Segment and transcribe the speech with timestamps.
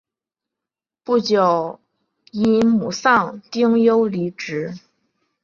[1.03, 1.79] 不久
[2.31, 4.73] 因母丧丁忧离职。